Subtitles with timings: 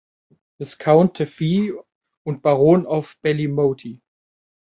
[0.57, 1.73] Viscount Taaffe"
[2.23, 4.01] und "Baron of Ballymote".